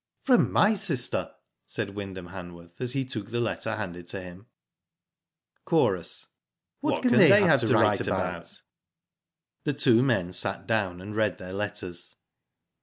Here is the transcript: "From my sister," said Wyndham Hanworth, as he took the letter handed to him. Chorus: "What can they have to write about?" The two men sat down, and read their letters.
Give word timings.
"From 0.23 0.51
my 0.51 0.73
sister," 0.73 1.29
said 1.67 1.91
Wyndham 1.91 2.29
Hanworth, 2.29 2.71
as 2.81 2.93
he 2.93 3.05
took 3.05 3.29
the 3.29 3.39
letter 3.39 3.75
handed 3.75 4.07
to 4.07 4.19
him. 4.19 4.47
Chorus: 5.63 6.25
"What 6.79 7.03
can 7.03 7.11
they 7.11 7.43
have 7.43 7.59
to 7.59 7.75
write 7.75 8.01
about?" 8.01 8.63
The 9.63 9.73
two 9.73 10.01
men 10.01 10.31
sat 10.31 10.65
down, 10.65 11.01
and 11.01 11.15
read 11.15 11.37
their 11.37 11.53
letters. 11.53 12.15